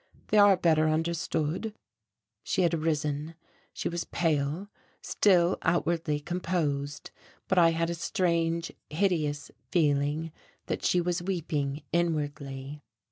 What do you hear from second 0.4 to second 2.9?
better understood." She had